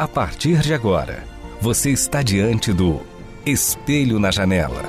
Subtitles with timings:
[0.00, 1.22] A partir de agora,
[1.60, 3.02] você está diante do
[3.44, 4.82] Espelho na Janela.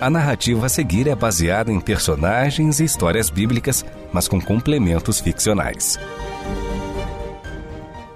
[0.00, 5.98] A narrativa a seguir é baseada em personagens e histórias bíblicas, mas com complementos ficcionais.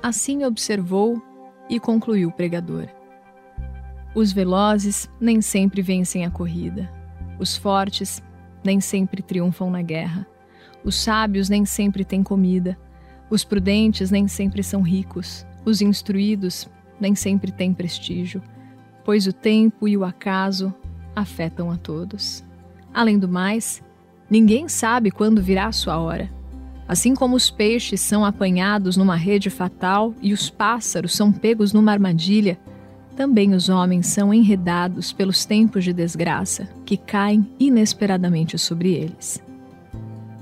[0.02, 1.22] Assim observou
[1.68, 2.86] e concluiu o pregador.
[4.14, 6.90] Os velozes nem sempre vencem a corrida.
[7.38, 8.22] Os fortes
[8.64, 10.26] nem sempre triunfam na guerra.
[10.82, 12.78] Os sábios nem sempre têm comida.
[13.28, 15.46] Os prudentes nem sempre são ricos.
[15.64, 16.68] Os instruídos
[17.00, 18.42] nem sempre têm prestígio,
[19.04, 20.72] pois o tempo e o acaso
[21.14, 22.44] afetam a todos.
[22.92, 23.82] Além do mais,
[24.28, 26.30] ninguém sabe quando virá a sua hora.
[26.86, 31.92] Assim como os peixes são apanhados numa rede fatal e os pássaros são pegos numa
[31.92, 32.58] armadilha,
[33.16, 39.42] também os homens são enredados pelos tempos de desgraça que caem inesperadamente sobre eles.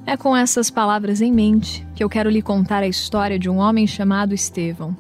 [0.07, 3.59] É com essas palavras em mente que eu quero lhe contar a história de um
[3.59, 4.97] homem chamado Estevão.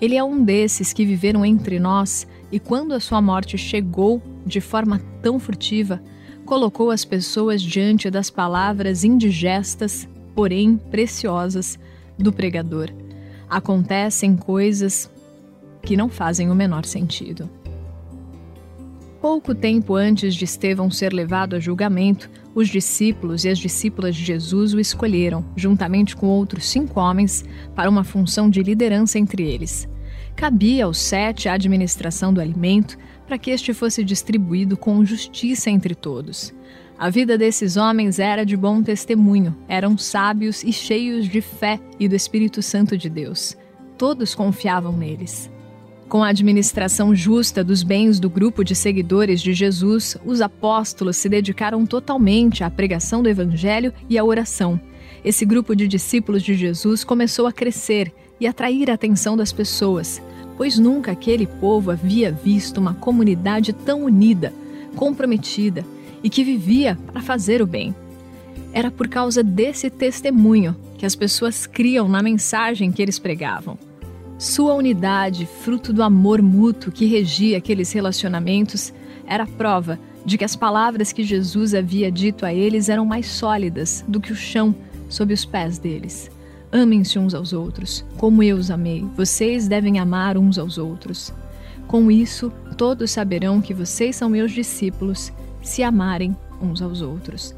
[0.00, 4.60] Ele é um desses que viveram entre nós e, quando a sua morte chegou de
[4.60, 6.00] forma tão furtiva,
[6.44, 11.78] colocou as pessoas diante das palavras indigestas, porém preciosas,
[12.16, 12.90] do pregador.
[13.48, 15.10] Acontecem coisas
[15.82, 17.48] que não fazem o menor sentido.
[19.20, 24.24] Pouco tempo antes de Estevão ser levado a julgamento, os discípulos e as discípulas de
[24.24, 29.88] Jesus o escolheram, juntamente com outros cinco homens, para uma função de liderança entre eles.
[30.34, 35.94] Cabia aos sete a administração do alimento para que este fosse distribuído com justiça entre
[35.94, 36.52] todos.
[36.98, 42.08] A vida desses homens era de bom testemunho, eram sábios e cheios de fé e
[42.08, 43.56] do Espírito Santo de Deus.
[43.96, 45.48] Todos confiavam neles.
[46.08, 51.28] Com a administração justa dos bens do grupo de seguidores de Jesus, os apóstolos se
[51.28, 54.80] dedicaram totalmente à pregação do Evangelho e à oração.
[55.22, 58.10] Esse grupo de discípulos de Jesus começou a crescer
[58.40, 60.22] e atrair a atenção das pessoas,
[60.56, 64.50] pois nunca aquele povo havia visto uma comunidade tão unida,
[64.96, 65.84] comprometida
[66.22, 67.94] e que vivia para fazer o bem.
[68.72, 73.78] Era por causa desse testemunho que as pessoas criam na mensagem que eles pregavam.
[74.38, 78.94] Sua unidade, fruto do amor mútuo que regia aqueles relacionamentos,
[79.26, 84.04] era prova de que as palavras que Jesus havia dito a eles eram mais sólidas
[84.06, 84.72] do que o chão
[85.08, 86.30] sob os pés deles.
[86.70, 89.04] Amem-se uns aos outros, como eu os amei.
[89.16, 91.34] Vocês devem amar uns aos outros.
[91.88, 97.56] Com isso, todos saberão que vocês são meus discípulos, se amarem uns aos outros.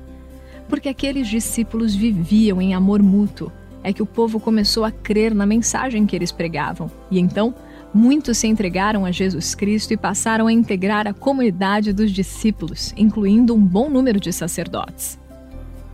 [0.66, 3.52] Porque aqueles discípulos viviam em amor mútuo,
[3.82, 6.91] é que o povo começou a crer na mensagem que eles pregavam.
[7.10, 7.54] E então,
[7.92, 13.54] muitos se entregaram a Jesus Cristo e passaram a integrar a comunidade dos discípulos, incluindo
[13.54, 15.18] um bom número de sacerdotes.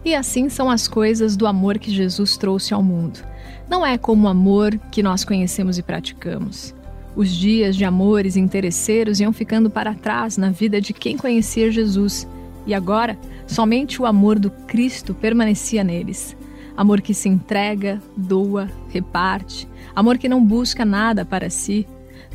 [0.05, 3.21] E assim são as coisas do amor que Jesus trouxe ao mundo.
[3.69, 6.75] Não é como o amor que nós conhecemos e praticamos.
[7.17, 12.29] Os dias de amores interesseiros iam ficando para trás na vida de quem conhecia Jesus,
[12.67, 16.37] e agora somente o amor do Cristo permanecia neles
[16.77, 21.87] amor que se entrega, doa, reparte, amor que não busca nada para si.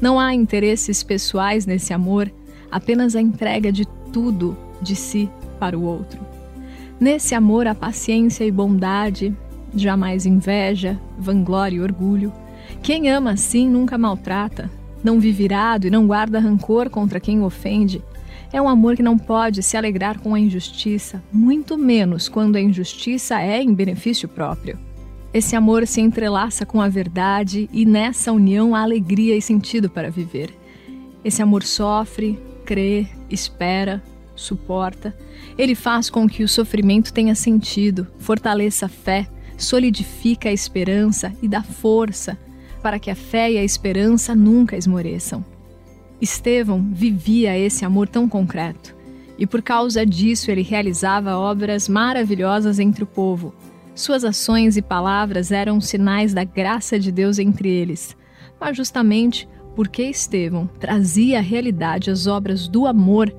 [0.01, 2.31] Não há interesses pessoais nesse amor,
[2.71, 6.19] apenas a entrega de tudo de si para o outro.
[6.99, 9.35] Nesse amor há paciência e bondade,
[9.75, 12.31] jamais inveja, vanglória e orgulho.
[12.81, 14.69] Quem ama assim nunca maltrata,
[15.03, 18.03] não vive irado e não guarda rancor contra quem ofende.
[18.53, 22.61] É um amor que não pode se alegrar com a injustiça, muito menos quando a
[22.61, 24.77] injustiça é em benefício próprio.
[25.33, 30.11] Esse amor se entrelaça com a verdade e nessa união há alegria e sentido para
[30.11, 30.53] viver.
[31.23, 34.03] Esse amor sofre, crê, espera,
[34.35, 35.15] suporta.
[35.57, 39.27] Ele faz com que o sofrimento tenha sentido, fortaleça a fé,
[39.57, 42.37] solidifica a esperança e dá força
[42.81, 45.45] para que a fé e a esperança nunca esmoreçam.
[46.21, 48.95] Estevão vivia esse amor tão concreto
[49.41, 53.55] e por causa disso ele realizava obras maravilhosas entre o povo.
[53.95, 58.15] Suas ações e palavras eram sinais da graça de Deus entre eles.
[58.59, 63.33] Mas justamente porque Estevão trazia à realidade as obras do amor,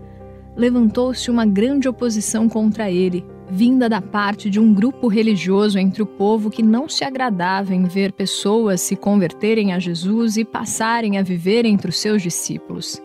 [0.56, 6.06] levantou-se uma grande oposição contra ele, vinda da parte de um grupo religioso entre o
[6.06, 11.22] povo que não se agradava em ver pessoas se converterem a Jesus e passarem a
[11.22, 12.98] viver entre os seus discípulos.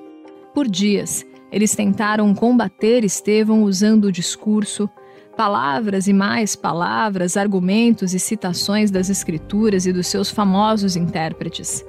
[0.53, 4.89] Por dias, eles tentaram combater Estevão usando o discurso,
[5.35, 11.83] palavras e mais palavras, argumentos e citações das Escrituras e dos seus famosos intérpretes.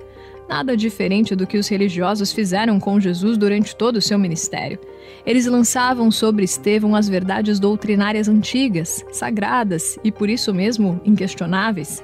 [0.48, 4.78] Nada diferente do que os religiosos fizeram com Jesus durante todo o seu ministério.
[5.26, 12.02] Eles lançavam sobre Estevão as verdades doutrinárias antigas, sagradas e por isso mesmo inquestionáveis.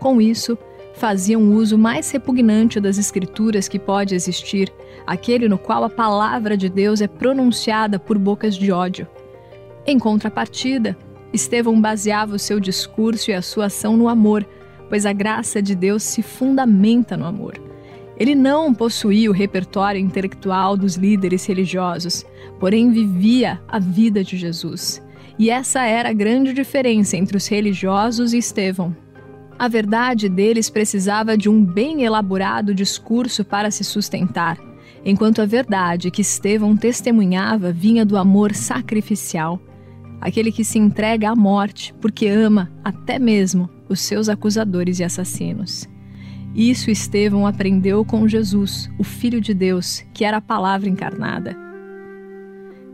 [0.00, 0.56] Com isso,
[0.94, 4.72] faziam uso mais repugnante das Escrituras que pode existir,
[5.06, 9.06] aquele no qual a palavra de Deus é pronunciada por bocas de ódio.
[9.86, 10.96] Em contrapartida,
[11.34, 14.46] Estevão baseava o seu discurso e a sua ação no amor,
[14.88, 17.73] pois a graça de Deus se fundamenta no amor.
[18.16, 22.24] Ele não possuía o repertório intelectual dos líderes religiosos,
[22.60, 25.02] porém vivia a vida de Jesus.
[25.38, 28.96] E essa era a grande diferença entre os religiosos e Estevão.
[29.58, 34.58] A verdade deles precisava de um bem elaborado discurso para se sustentar,
[35.04, 39.60] enquanto a verdade que Estevão testemunhava vinha do amor sacrificial,
[40.20, 45.88] aquele que se entrega à morte porque ama até mesmo os seus acusadores e assassinos.
[46.54, 51.56] Isso Estevão aprendeu com Jesus, o Filho de Deus, que era a palavra encarnada.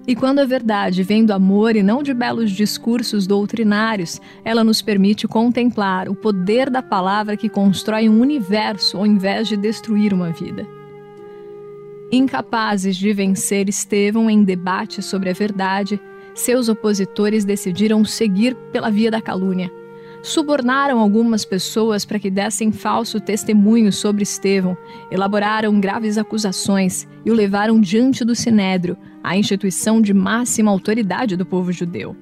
[0.07, 4.81] E quando a verdade vem do amor e não de belos discursos doutrinários, ela nos
[4.81, 10.31] permite contemplar o poder da palavra que constrói um universo ao invés de destruir uma
[10.31, 10.67] vida.
[12.11, 16.01] Incapazes de vencer Estevão em debate sobre a verdade,
[16.35, 19.71] seus opositores decidiram seguir pela via da calúnia
[20.23, 24.77] subornaram algumas pessoas para que dessem falso testemunho sobre Estevão,
[25.11, 31.47] elaboraram graves acusações e o levaram diante do Sinédrio, a instituição de máxima autoridade do
[31.47, 32.17] povo judeu.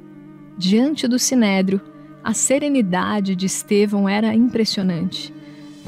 [0.57, 1.81] Diante do Sinédrio,
[2.23, 5.33] a serenidade de Estevão era impressionante.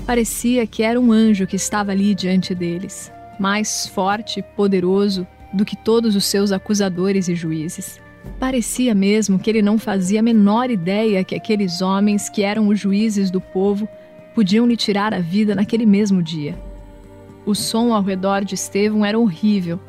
[0.07, 5.65] Parecia que era um anjo que estava ali diante deles, mais forte e poderoso do
[5.65, 8.01] que todos os seus acusadores e juízes.
[8.38, 12.78] Parecia mesmo que ele não fazia a menor ideia que aqueles homens, que eram os
[12.78, 13.88] juízes do povo,
[14.34, 16.58] podiam lhe tirar a vida naquele mesmo dia.
[17.44, 19.81] O som ao redor de Estevão era horrível.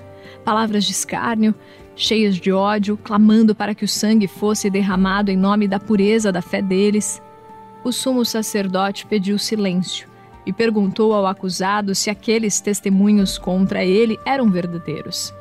[0.43, 1.53] Palavras de escárnio,
[1.95, 6.41] cheias de ódio, clamando para que o sangue fosse derramado em nome da pureza da
[6.41, 7.21] fé deles.
[7.83, 10.07] O sumo sacerdote pediu silêncio
[10.45, 15.33] e perguntou ao acusado se aqueles testemunhos contra ele eram verdadeiros.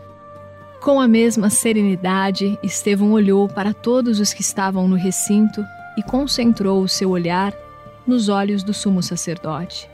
[0.81, 5.63] Com a mesma serenidade, Estevão olhou para todos os que estavam no recinto
[5.97, 7.53] e concentrou o seu olhar
[8.07, 9.89] nos olhos do sumo sacerdote.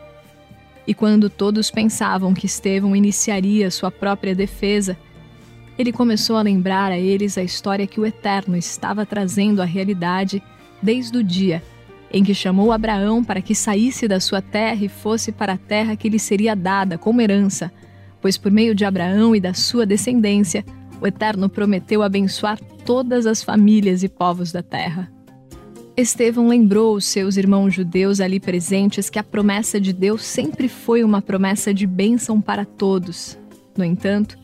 [0.86, 4.96] E quando todos pensavam que Estevão iniciaria sua própria defesa,
[5.76, 10.40] ele começou a lembrar a eles a história que o Eterno estava trazendo à realidade
[10.80, 11.62] desde o dia
[12.10, 15.96] em que chamou Abraão para que saísse da sua terra e fosse para a terra
[15.96, 17.72] que lhe seria dada como herança,
[18.26, 20.64] pois por meio de Abraão e da sua descendência
[21.00, 25.08] o Eterno prometeu abençoar todas as famílias e povos da terra.
[25.96, 31.04] Estevão lembrou os seus irmãos judeus ali presentes que a promessa de Deus sempre foi
[31.04, 33.38] uma promessa de bênção para todos.
[33.78, 34.36] No entanto,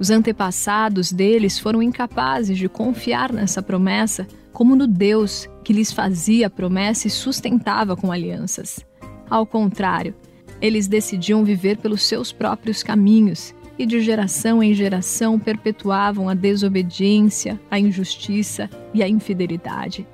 [0.00, 6.48] os antepassados deles foram incapazes de confiar nessa promessa como no Deus que lhes fazia
[6.48, 8.84] a promessa e sustentava com alianças.
[9.30, 10.12] Ao contrário,
[10.62, 17.60] eles decidiam viver pelos seus próprios caminhos e de geração em geração perpetuavam a desobediência,
[17.68, 20.06] a injustiça e a infidelidade.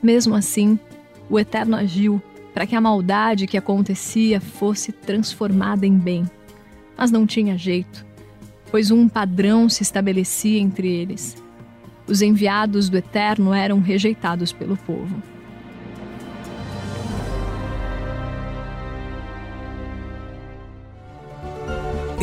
[0.00, 0.78] Mesmo assim,
[1.28, 2.22] o Eterno agiu
[2.54, 6.24] para que a maldade que acontecia fosse transformada em bem.
[6.96, 8.06] Mas não tinha jeito,
[8.70, 11.36] pois um padrão se estabelecia entre eles.
[12.06, 15.20] Os enviados do Eterno eram rejeitados pelo povo.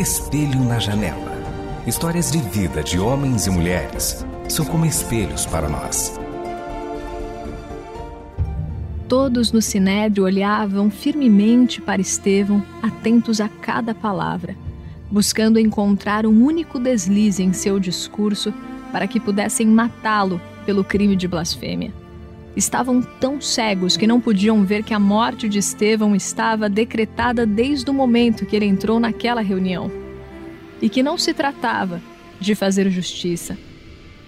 [0.03, 1.31] Espelho na Janela.
[1.88, 6.19] Histórias de vida de homens e mulheres são como espelhos para nós.
[9.07, 14.57] Todos no sinédrio olhavam firmemente para Estevão, atentos a cada palavra,
[15.10, 18.53] buscando encontrar um único deslize em seu discurso
[18.91, 21.93] para que pudessem matá-lo pelo crime de blasfêmia.
[22.55, 27.89] Estavam tão cegos que não podiam ver que a morte de Estevão estava decretada desde
[27.89, 29.91] o momento que ele entrou naquela reunião.
[30.81, 32.01] E que não se tratava
[32.39, 33.57] de fazer justiça,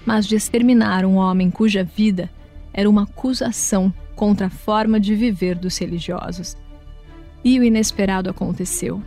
[0.05, 2.29] mas de exterminar um homem cuja vida
[2.73, 6.57] era uma acusação contra a forma de viver dos religiosos.
[7.43, 9.01] E o inesperado aconteceu.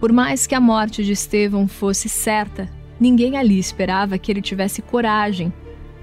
[0.00, 4.80] Por mais que a morte de Estevão fosse certa, ninguém ali esperava que ele tivesse
[4.80, 5.52] coragem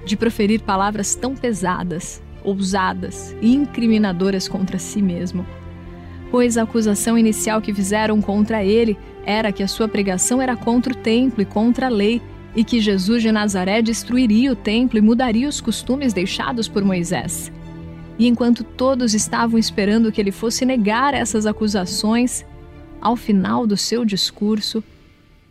[0.05, 5.45] de proferir palavras tão pesadas, ousadas e incriminadoras contra si mesmo.
[6.31, 10.93] Pois a acusação inicial que fizeram contra ele era que a sua pregação era contra
[10.93, 12.21] o templo e contra a lei,
[12.55, 17.51] e que Jesus de Nazaré destruiria o templo e mudaria os costumes deixados por Moisés.
[18.17, 22.45] E enquanto todos estavam esperando que ele fosse negar essas acusações,
[23.01, 24.83] ao final do seu discurso,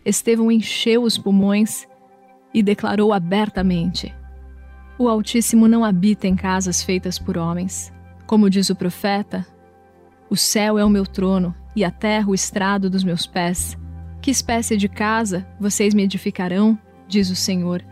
[0.04, 1.87] Estevão encheu os pulmões
[2.54, 4.14] e declarou abertamente:
[4.99, 7.92] O Altíssimo não habita em casas feitas por homens.
[8.26, 9.46] Como diz o profeta,
[10.30, 13.76] o céu é o meu trono e a terra o estrado dos meus pés.
[14.20, 17.84] Que espécie de casa vocês me edificarão, diz o Senhor,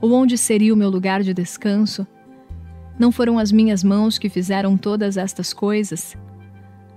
[0.00, 2.06] ou onde seria o meu lugar de descanso?
[2.98, 6.16] Não foram as minhas mãos que fizeram todas estas coisas?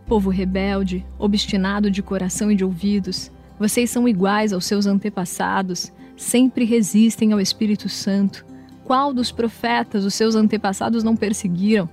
[0.06, 6.66] Povo rebelde, obstinado de coração e de ouvidos, vocês são iguais aos seus antepassados, sempre
[6.66, 8.51] resistem ao Espírito Santo.
[8.92, 11.90] Qual dos profetas os seus antepassados não perseguiram?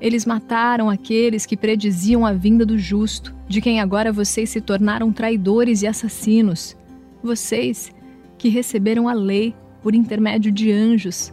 [0.00, 5.12] Eles mataram aqueles que prediziam a vinda do justo, de quem agora vocês se tornaram
[5.12, 6.74] traidores e assassinos.
[7.22, 7.92] Vocês
[8.38, 11.30] que receberam a lei por intermédio de anjos,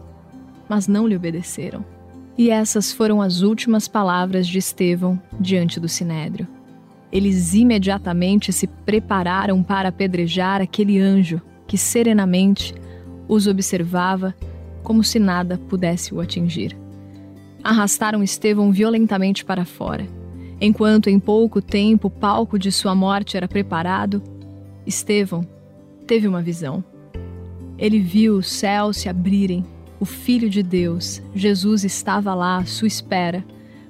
[0.67, 1.85] mas não lhe obedeceram.
[2.37, 6.49] E essas foram as últimas palavras de Estevão diante do sinédrio.
[7.13, 12.75] Eles imediatamente se prepararam para apedrejar aquele anjo que serenamente
[13.25, 14.35] os observava
[14.87, 16.73] como se nada pudesse o atingir.
[17.61, 20.07] Arrastaram Estevão violentamente para fora.
[20.61, 24.23] Enquanto em pouco tempo o palco de sua morte era preparado,
[24.85, 25.45] Estevão
[26.07, 26.81] teve uma visão.
[27.77, 29.65] Ele viu os céus se abrirem
[29.99, 33.43] o Filho de Deus, Jesus, estava lá à sua espera,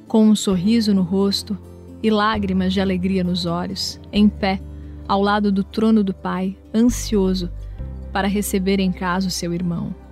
[0.07, 1.55] com um sorriso no rosto
[2.01, 4.59] e lágrimas de alegria nos olhos, em pé,
[5.07, 7.51] ao lado do trono do Pai, ansioso
[8.11, 10.06] para receber em casa o seu irmão.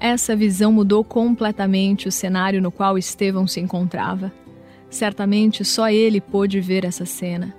[0.00, 4.32] Essa visão mudou completamente o cenário no qual Estevão se encontrava.
[4.88, 7.54] Certamente só ele pôde ver essa cena.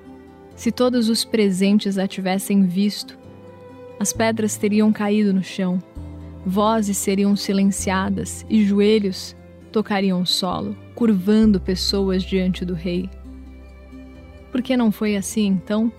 [0.56, 3.18] Se todos os presentes a tivessem visto,
[4.00, 5.82] as pedras teriam caído no chão
[6.46, 9.36] Vozes seriam silenciadas e joelhos
[9.72, 13.10] tocariam o solo, curvando pessoas diante do rei.
[14.52, 15.92] Por que não foi assim então?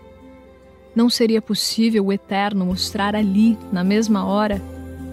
[0.95, 4.61] Não seria possível o Eterno mostrar ali, na mesma hora,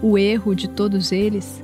[0.02, 1.64] o erro de todos eles?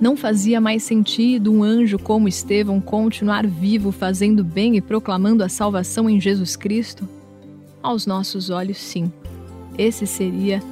[0.00, 5.48] Não fazia mais sentido um anjo como Estevão continuar vivo, fazendo bem e proclamando a
[5.48, 7.08] salvação em Jesus Cristo?
[7.82, 9.12] Aos nossos olhos, sim.
[9.76, 10.62] Esse seria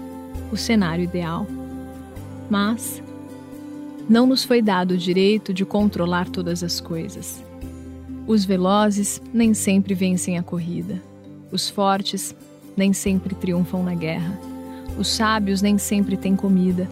[0.50, 1.46] o cenário ideal
[2.48, 3.02] mas
[4.08, 7.42] não nos foi dado o direito de controlar todas as coisas.
[8.26, 11.02] Os velozes nem sempre vencem a corrida.
[11.50, 12.34] Os fortes
[12.76, 14.38] nem sempre triunfam na guerra.
[14.98, 16.88] Os sábios nem sempre têm comida.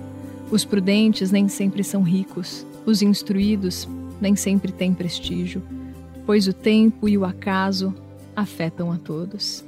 [0.51, 2.65] Os prudentes nem sempre são ricos.
[2.87, 3.89] Os instruídos
[4.21, 5.61] nem sempre têm prestígio,
[6.25, 7.93] pois o tempo e o acaso
[8.35, 9.65] afetam a todos.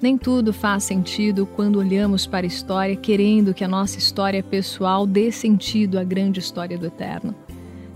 [0.00, 5.04] Nem tudo faz sentido quando olhamos para a história querendo que a nossa história pessoal
[5.04, 7.34] dê sentido à grande história do Eterno.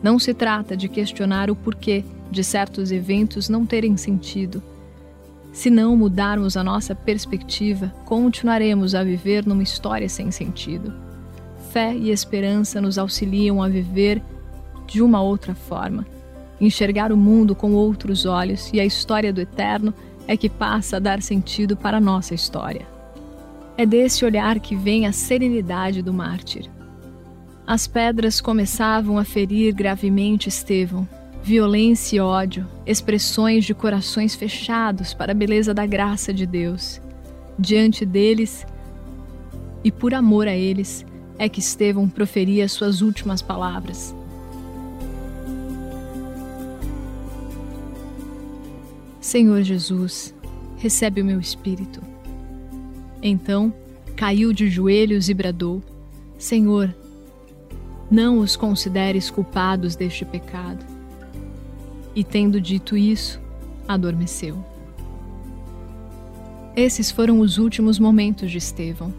[0.03, 4.61] Não se trata de questionar o porquê de certos eventos não terem sentido.
[5.53, 10.95] Se não mudarmos a nossa perspectiva, continuaremos a viver numa história sem sentido.
[11.71, 14.23] Fé e esperança nos auxiliam a viver
[14.87, 16.07] de uma outra forma,
[16.61, 19.93] enxergar o mundo com outros olhos e a história do Eterno
[20.27, 22.87] é que passa a dar sentido para a nossa história.
[23.77, 26.71] É desse olhar que vem a serenidade do mártir.
[27.67, 31.07] As pedras começavam a ferir gravemente Estevão.
[31.43, 37.01] Violência e ódio, expressões de corações fechados para a beleza da graça de Deus.
[37.59, 38.65] Diante deles
[39.83, 41.05] e por amor a eles,
[41.37, 44.15] é que Estevão proferia suas últimas palavras.
[49.21, 50.33] Senhor Jesus,
[50.77, 52.01] recebe o meu espírito.
[53.21, 53.75] Então
[54.15, 55.83] caiu de joelhos e bradou:
[56.39, 56.95] Senhor,
[58.09, 60.92] não os consideres culpados deste pecado.
[62.15, 63.41] E tendo dito isso,
[63.89, 64.65] adormeceu.
[66.75, 69.13] Esses foram os últimos momentos de Estevão.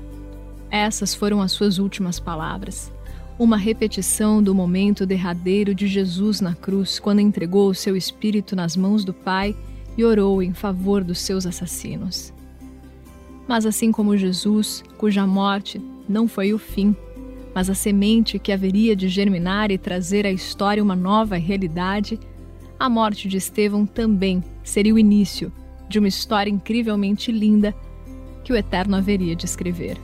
[0.72, 2.92] Essas foram as suas últimas palavras.
[3.38, 8.76] Uma repetição do momento derradeiro de Jesus na cruz, quando entregou o seu espírito nas
[8.76, 9.56] mãos do Pai
[9.98, 12.34] e orou em favor dos seus assassinos.
[13.48, 16.96] Mas assim como Jesus, cuja morte não foi o fim,
[17.54, 22.20] mas a semente que haveria de germinar e trazer à história uma nova realidade,
[22.80, 25.52] a morte de Estevão também seria o início
[25.88, 27.74] de uma história incrivelmente linda
[28.44, 29.98] que o Eterno haveria de escrever.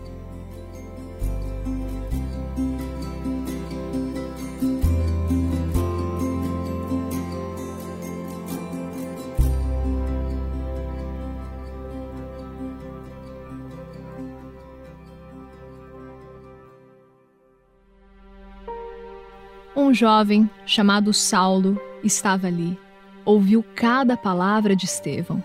[19.75, 22.77] Um jovem chamado Saulo estava ali.
[23.25, 25.43] Ouviu cada palavra de Estevão.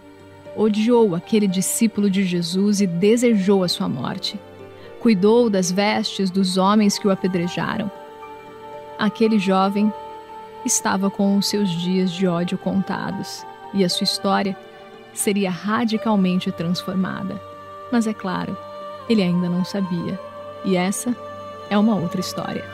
[0.57, 4.39] Odiou aquele discípulo de Jesus e desejou a sua morte.
[5.01, 7.91] Cuidou das vestes dos homens que o apedrejaram.
[8.99, 9.93] Aquele jovem
[10.65, 13.45] estava com os seus dias de ódio contados
[13.75, 14.57] e a sua história
[15.13, 17.41] seria radicalmente transformada.
[17.93, 18.57] Mas é claro,
[19.09, 20.19] ele ainda não sabia.
[20.65, 21.15] E essa
[21.69, 22.74] é uma outra história.